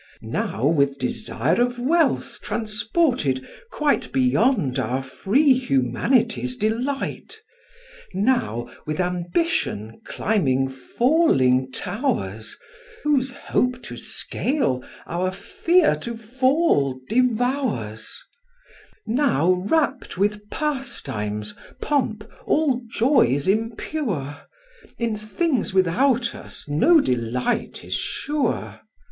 Now 0.23 0.65
with 0.65 0.97
desire 0.97 1.61
of 1.61 1.77
wealth 1.77 2.39
transported 2.41 3.47
quite 3.71 4.11
Beyond 4.11 4.79
our 4.79 5.03
free 5.03 5.53
humanity's 5.53 6.57
delight; 6.57 7.39
Now 8.11 8.67
with 8.87 8.99
ambition 8.99 10.01
climbing 10.03 10.69
falling 10.69 11.71
towers, 11.71 12.57
Whose 13.03 13.29
hope 13.29 13.83
to 13.83 13.95
scale, 13.95 14.83
our 15.05 15.29
fear 15.31 15.95
to 15.97 16.17
fall 16.17 16.99
devours; 17.07 18.23
Now 19.05 19.51
rapt 19.51 20.17
with 20.17 20.49
pastimes, 20.49 21.53
pomp, 21.79 22.27
all 22.47 22.81
joys 22.89 23.47
impure: 23.47 24.45
In 24.97 25.15
things 25.15 25.75
without 25.75 26.33
us 26.33 26.67
no 26.67 27.01
delight 27.01 27.85
is 27.85 27.93
sure. 27.93 28.79